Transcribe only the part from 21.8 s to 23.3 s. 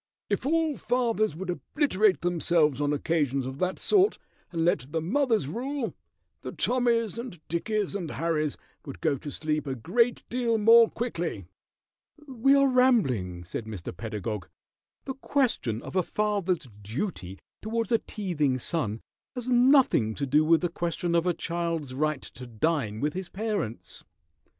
right to dine with his